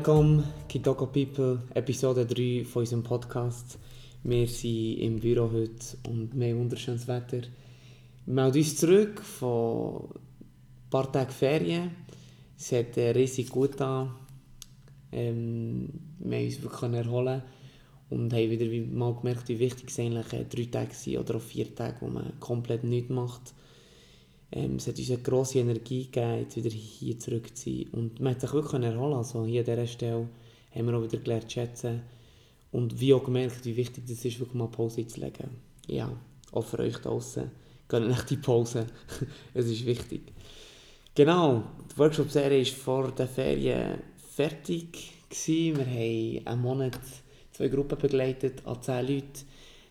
[0.00, 3.78] alaikum, Kitoko People, Episode 3 von unserem Podcast.
[4.22, 7.42] Wir sind im Büro heute und wir haben wunderschönes Wetter.
[8.24, 11.90] Wir melden uns zurück von ein paar Tagen Ferien.
[12.58, 14.14] Es hat äh, riesig gut an.
[15.12, 17.42] Ähm, wir erholen
[18.08, 21.96] und haben wieder mal gemerkt, wie wichtig es eigentlich drei Tage sind oder vier Tage,
[22.00, 23.52] wo man komplett nichts macht.
[24.52, 27.86] Ähm, es hat uns eine grosse Energie gegeben, wieder hier zurück zu sein.
[27.92, 30.28] Und man hat sich wirklich erholen Also hier an dieser Stelle
[30.74, 32.02] haben wir auch wieder gelernt zu schätzen.
[32.72, 35.50] Und wie auch gemerkt, wie wichtig es ist, wirklich mal Pause zu legen.
[35.86, 36.10] Ja,
[36.52, 37.50] auch für euch draußen.
[37.88, 38.86] Geht nicht die Pause.
[39.54, 40.32] es ist wichtig.
[41.14, 45.12] Genau, die Workshop-Serie war vor der Ferien fertig.
[45.28, 45.76] Gewesen.
[45.76, 46.98] Wir haben einen Monat
[47.52, 49.44] zwei Gruppen begleitet, an zehn Leute.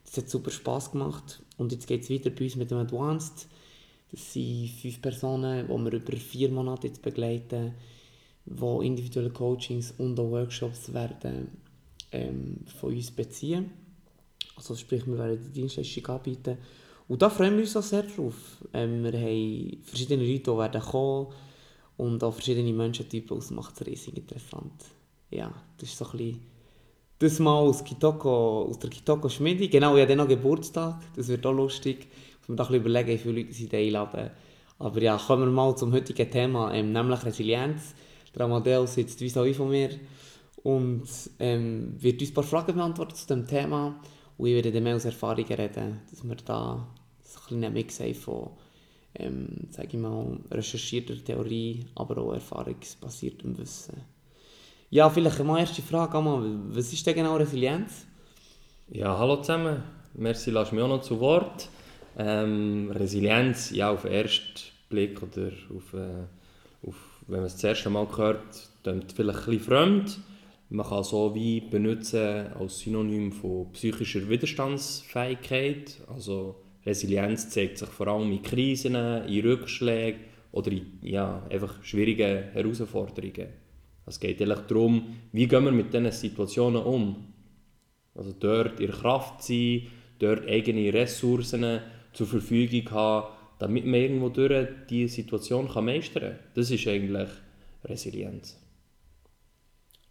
[0.05, 1.41] Das hat super Spass gemacht.
[1.57, 3.47] Und jetzt geht es weiter bei uns mit dem Advanced.
[4.11, 7.73] Das sind fünf Personen, die wir über vier Monate jetzt begleiten,
[8.45, 11.49] die individuelle Coachings und auch Workshops werden
[12.11, 13.71] ähm, von uns beziehen.
[14.55, 16.57] Also sprich, wir werden die Dienstleistung anbieten.
[17.07, 18.35] Und da freuen wir uns auch sehr drauf.
[18.73, 21.27] Ähm, wir haben verschiedene Leute, die werden kommen
[21.97, 23.37] und auch verschiedene Menschentypen.
[23.37, 24.85] Das macht es riesig interessant.
[25.29, 26.39] Ja, das ist so ein bisschen
[27.19, 29.67] das mal aus, Kitoko, aus der Kitoko Schmiede.
[29.67, 31.01] Genau, ich habe dann noch Geburtstag.
[31.15, 32.07] Das wird auch lustig
[32.49, 34.31] mir da überlegen, wie viele Leute sie einladen.
[34.79, 37.93] Aber ja, kommen wir mal zum heutigen Thema, ähm, nämlich Resilienz.
[38.33, 39.89] Der Amadeo sitzt wie so von mir
[40.63, 41.07] und
[41.39, 43.99] ähm, wird uns ein paar Fragen beantworten zu dem Thema.
[44.37, 48.15] Und ich werde dann mehr aus Erfahrungen reden, dass wir da ein kleiner Mix haben
[48.15, 48.51] von,
[49.15, 54.01] ähm, sage ich mal, recherchierter Theorie, aber auch erfahrungsbasiertem Wissen.
[54.91, 58.07] Ja, vielleicht eine erste Frage, Amma, was ist denn genau Resilienz?
[58.89, 59.83] Ja, hallo zusammen.
[60.15, 61.69] Merci, lass mich auch noch zu Wort.
[62.17, 66.95] Ähm, Resilienz, ja, auf den ersten Blick oder auf, äh, auf,
[67.27, 70.19] wenn man es das erste Mal hört, klingt vielleicht ein bisschen fremd.
[70.69, 75.99] Man kann so wie benutzen als Synonym von psychischer Widerstandsfähigkeit.
[76.07, 80.21] Also Resilienz zeigt sich vor allem in Krisen, in Rückschlägen
[80.51, 83.47] oder in ja, einfach schwierigen Herausforderungen.
[84.05, 87.33] Es geht eigentlich darum, wie gehen wir mit diesen Situationen um.
[88.15, 89.87] Also dort in Kraft sein,
[90.17, 91.79] dort eigene Ressourcen
[92.19, 96.39] zur Verfügung haben, damit man irgendwo durch die Situation kann meistern kann.
[96.53, 97.29] Das ist eigentlich
[97.85, 98.59] Resilienz.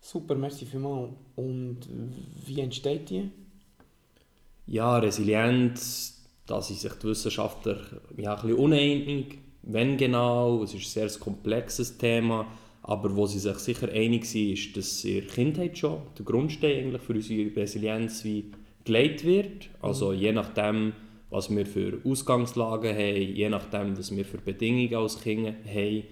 [0.00, 1.10] Super, merci vielmals.
[1.36, 1.80] Und
[2.46, 3.30] wie entsteht die?
[4.66, 7.76] Ja, Resilienz, da sind sich die Wissenschaftler
[8.16, 9.36] ja, ein bisschen uneinig.
[9.62, 12.46] Wenn genau, es ist ein sehr komplexes Thema,
[12.80, 16.78] aber wo sie sich sicher einig sind, ist, dass in der Kindheit schon der Grundstein
[16.78, 18.50] eigentlich für unsere Resilienz wie
[18.84, 19.68] gelegt wird.
[19.82, 20.94] Also je nachdem,
[21.30, 26.04] was wir für Ausgangslagen haben, je nachdem, was wir für Bedingungen als Kinder haben,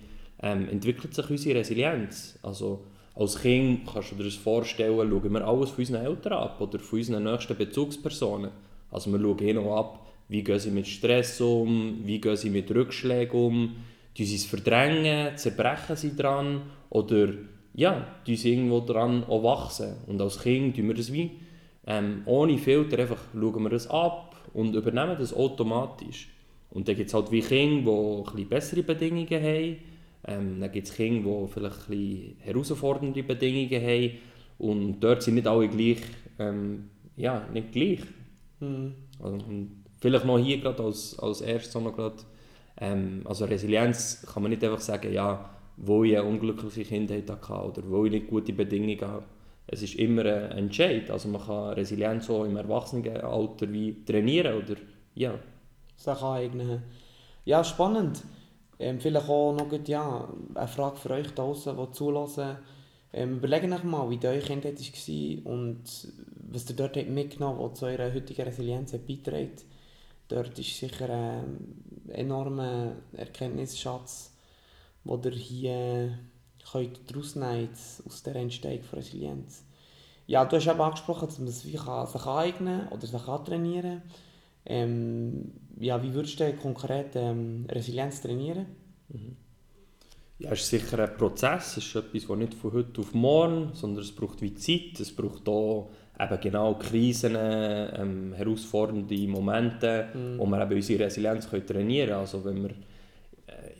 [0.42, 2.38] ähm, entwickelt sich unsere Resilienz.
[2.42, 2.84] Also
[3.14, 6.78] als Kind kannst du dir das vorstellen, schauen wir alles von unseren Eltern ab oder
[6.78, 8.50] von unseren nächsten Bezugspersonen.
[8.90, 12.50] Also wir schauen hin und ab, wie gehen sie mit Stress um, wie gehen sie
[12.50, 13.76] mit Rückschlägen um,
[14.16, 17.28] die sie es verdrängen, zerbrechen sie dran oder
[17.74, 19.96] ja, die sie irgendwo dran auch wachsen.
[20.06, 21.30] Und als Kind tun wir das wie
[21.86, 26.28] ähm, ohne Filter einfach schauen wir das ab, und übernehmen das automatisch.
[26.70, 29.76] Und dann gibt es halt wie Kinder, die ein bessere Bedingungen haben.
[30.26, 34.10] Ähm, dann gibt es Kinder, die vielleicht ein herausfordernde Bedingungen haben.
[34.58, 36.02] Und dort sind nicht alle gleich.
[36.38, 38.00] Ähm, ja, nicht gleich.
[38.60, 38.94] Mhm.
[39.22, 39.38] Also,
[40.00, 42.16] vielleicht noch hier gerade als, als erstes noch gerade,
[42.78, 47.52] ähm, also Resilienz kann man nicht einfach sagen, ja, wo ich eine unglückliche Kindheit hatte
[47.52, 49.24] oder wo ich nicht gute Bedingungen habe
[49.66, 51.10] es ist immer ein Entscheid.
[51.10, 54.76] Also man kann Resilienz auch im Erwachsenenalter wie trainieren oder
[55.14, 55.38] ja.
[55.96, 56.82] Sich aneignen.
[57.44, 58.22] Ja, spannend.
[58.78, 62.56] Ähm, vielleicht auch noch gut, ja, eine Frage für euch draußen, die zulassen.
[63.12, 65.82] Ähm, überlegt euch mal, wie eure Kindheit war und
[66.52, 69.64] was ihr dort mitgenommen habt, was zu eurer heutigen Resilienz beiträgt.
[70.28, 74.34] Dort ist sicher ein enormer Erkenntnisschatz,
[75.04, 76.18] den ihr hier
[76.72, 77.68] könnt daraus nehmen
[78.06, 79.64] aus der Entstehung von Resilienz.
[80.26, 84.02] Ja, du hast eben angesprochen, dass man es sich aneignen oder sich antrainieren
[84.64, 88.66] ähm, Ja, wie würdest du konkret ähm, Resilienz trainieren?
[89.08, 89.36] Mhm.
[90.38, 93.70] Ja, es ist sicher ein Prozess, es ist etwas, das nicht von heute auf morgen,
[93.72, 95.90] sondern es braucht wie Zeit, es braucht auch
[96.20, 100.38] eben genau Krisen, ähm, herausfordernde Momente, mhm.
[100.38, 102.20] wo wir eben unsere Resilienz können trainieren können.
[102.20, 102.70] Also wenn wir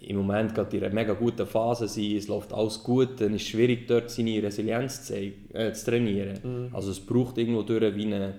[0.01, 3.43] im Moment gerade in einer mega guten Phase sind, es läuft alles gut, dann ist
[3.43, 6.39] es schwierig, dort seine Resilienz zu, äh, zu trainieren.
[6.43, 6.75] Mhm.
[6.75, 8.35] Also es braucht irgendwo durch wie eine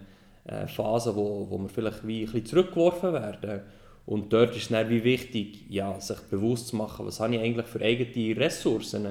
[0.46, 3.62] äh, Phase, wo, wo wir vielleicht wie ein bisschen zurückgeworfen werden.
[4.06, 7.42] Und dort ist es dann wie wichtig, ja, sich bewusst zu machen, was habe ich
[7.42, 9.06] eigentlich für eigene Ressourcen.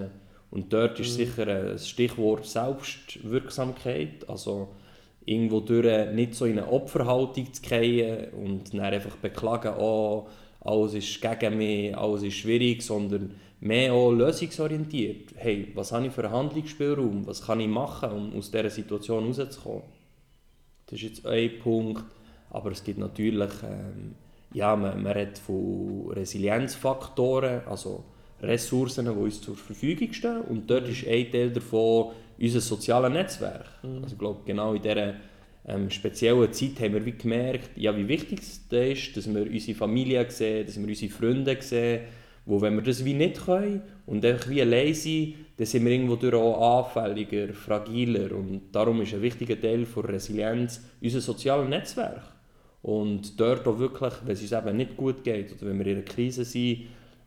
[0.51, 4.69] Und dort ist sicher ein Stichwort Selbstwirksamkeit, also
[5.27, 10.29] irgendwo durch nicht so in eine Opferhaltung zu fallen und dann einfach beklagen, oh,
[10.67, 15.33] alles ist gegen mich, alles ist schwierig, sondern mehr auch lösungsorientiert.
[15.37, 17.27] Hey, was habe ich für einen Handlungsspielraum?
[17.27, 19.83] Was kann ich machen, um aus dieser Situation rauszukommen?
[20.87, 22.05] Das ist jetzt ein Punkt.
[22.51, 24.15] Aber es gibt natürlich, ähm,
[24.53, 28.05] ja, man, man redet von Resilienzfaktoren, also
[28.41, 30.43] Ressourcen, die uns zur Verfügung stehen.
[30.43, 33.67] Und dort ist ein Teil davon unser soziales Netzwerk.
[33.83, 34.03] Mhm.
[34.03, 35.15] Also ich glaube, genau in dieser
[35.67, 39.77] ähm, speziellen Zeit haben wir wie gemerkt, ja, wie wichtig es ist, dass wir unsere
[39.77, 42.03] Familie sehen, dass wir unsere Freunde sehen,
[42.45, 45.93] wo wenn wir das wie nicht können und einfach wie allein sind, dann sind wir
[45.93, 52.23] irgendwo auch anfälliger, fragiler und darum ist ein wichtiger Teil der Resilienz unser soziales Netzwerk.
[52.83, 55.97] Und dort auch wirklich, wenn es uns eben nicht gut geht oder wenn wir in
[55.97, 56.83] einer Krise sind,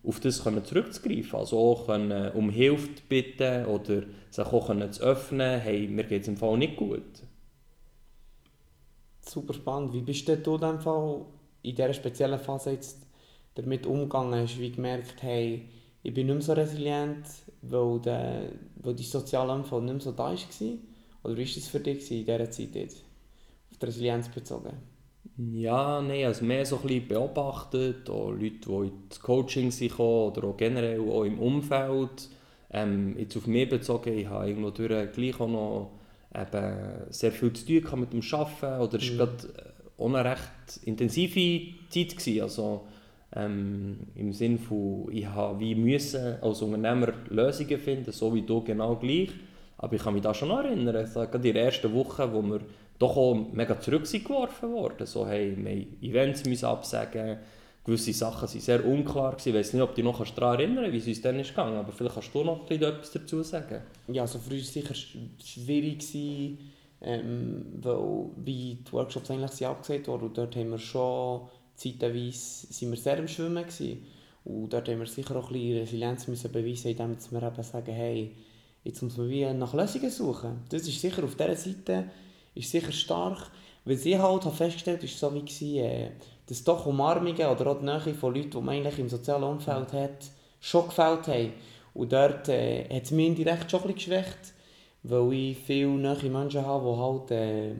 [0.05, 1.37] auf das können zurückzugreifen.
[1.37, 6.21] Also auch können um Hilfe bitten oder sich auch können zu öffnen, hey, mir geht
[6.21, 7.03] es im Fall nicht gut.
[9.29, 9.93] Super spannend.
[9.93, 11.25] Wie bist du in diesem Fall
[11.61, 13.05] in dieser speziellen Phase jetzt
[13.55, 14.41] damit umgegangen?
[14.41, 15.69] Hast du wie gemerkt, hey,
[16.03, 17.25] ich bin nicht mehr so resilient,
[17.61, 20.37] weil, der, weil die soziale Umfeld nicht mehr so da war?
[21.23, 23.03] Oder wie war das für dich in dieser Zeit jetzt?
[23.71, 24.73] Auf die Resilienz bezogen?
[25.37, 30.43] Ja, nein, also mehr so ein bisschen beobachtet, auch Leute, die ins Coaching sind oder
[30.43, 32.29] auch generell auch im Umfeld.
[32.71, 35.98] Ähm, jetzt auf mich bezogen, ich habe irgendwo gleich auch noch
[36.35, 36.75] eben
[37.09, 39.31] sehr viel zu tun mit dem Arbeiten oder es war mhm.
[39.97, 42.17] auch eine recht intensive Zeit.
[42.17, 42.41] Gewesen.
[42.41, 42.87] Also,
[43.35, 48.63] ähm, Im Sinne von, ich habe wie müssen als Unternehmer Lösungen finden, so wie du
[48.63, 49.29] genau gleich.
[49.77, 52.59] Aber ich kann mich da schon erinnern, also gerade in der ersten Woche, wo wir
[52.97, 55.05] doch auch mega zurückgeworfen worden.
[55.05, 57.37] So, hey, wir Events müssen absagen,
[57.89, 59.35] gewisse Sachen waren sehr unklar.
[59.43, 61.49] Ich weiß nicht, ob du dich noch daran erinnern kannst, wie es uns dann ist
[61.49, 63.81] gegangen aber vielleicht kannst du noch etwas dazu sagen.
[64.07, 64.95] Ja, also für uns war es sicher
[65.43, 66.57] schwierig, gewesen,
[67.01, 72.67] ähm, weil wie die Workshops eigentlich sind abgesagt wurden und dort haben wir schon zeitweise
[72.73, 74.05] sind wir sehr im Schwimmen gewesen.
[74.43, 77.93] und dort haben wir sicher auch ein bisschen Resilienz müssen beweisen, indem wir eben sagen,
[77.93, 78.31] hey,
[78.83, 80.61] jetzt muss man wie nach Lösungen suchen.
[80.69, 82.05] Das ist sicher auf dieser Seite
[82.55, 83.49] ist sicher stark.
[83.89, 86.11] Was ich halt habe festgestellt habe, war so wie, äh,
[86.45, 89.93] dass doch Umarmungen oder auch die Nähe von Leuten, die man eigentlich im sozialen Umfeld
[89.93, 90.25] hat,
[90.59, 91.53] schon gefällt haben.
[91.95, 94.53] Und dort äh, hat es mich indirekt schon ein bisschen geschwächt,
[95.01, 97.73] weil ich viele neue Menschen habe, die halt, äh,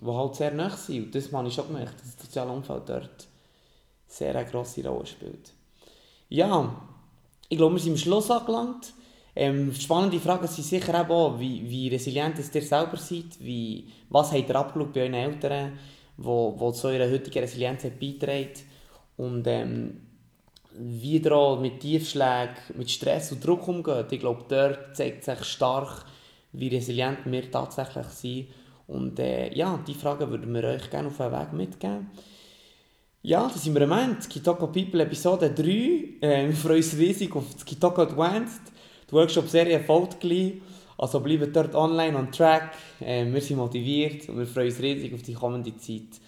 [0.00, 1.04] die halt sehr nahe sind.
[1.04, 3.28] Und das habe ich schon gemerkt, dass das soziale Umfeld dort
[4.08, 5.52] sehr eine grosse Rolle spielt.
[6.30, 6.82] Ja,
[7.48, 8.92] ich glaube, wir sind am Schluss angelangt.
[9.36, 14.48] Ähm, spannende Fragen sind sicher auch, wie, wie resilient ihr selber seid, wie, was habt
[14.48, 15.72] ihr abgeschaut bei euren Eltern,
[16.16, 18.62] wo, wo zu eurer heutigen Resilienz beiträgt
[19.16, 20.00] und ähm,
[20.76, 24.12] wie ihr auch mit Tiefschlägen, mit Stress und Druck umgeht.
[24.12, 26.04] Ich glaube, dort zeigt sich stark,
[26.52, 28.48] wie resilient wir tatsächlich sind.
[28.86, 32.10] Und äh, ja, diese Fragen würden wir euch gerne auf den Weg mitgeben.
[33.22, 34.28] Ja, das sind wir am Ende.
[34.28, 35.62] Kitoko People Episode 3.
[36.20, 38.73] Äh, wir freuen uns riesig auf das Kitoko Advanced.
[39.08, 40.54] Die Workshop-Serie folgt gleich.
[40.96, 42.72] Also bleibt dort online on track.
[43.00, 46.20] Äh, wir sind motiviert und wir freuen uns riesig auf die kommende Zeit.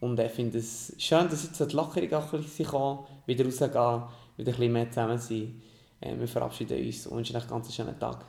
[0.00, 2.66] Und ich äh, finde es schön, dass jetzt die Lockerung auch ein bisschen
[3.26, 4.02] wieder rausgehen,
[4.36, 5.62] wieder ein bisschen mehr zusammen sein.
[6.00, 8.24] Äh, wir verabschieden uns und wünschen euch einen ganz schönen Tag.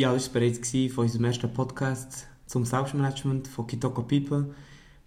[0.00, 4.54] Ja, das war bereits von unserem ersten Podcast zum Selbstmanagement von Kitoko People.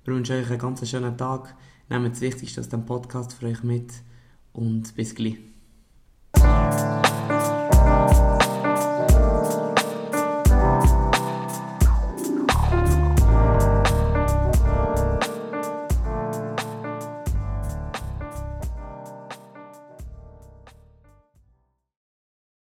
[0.05, 1.55] Wir wünschen euch einen ganz schönen Tag.
[1.89, 3.91] Nehmt das Wichtigste aus dem Podcast für euch mit
[4.53, 5.39] und bis gleich.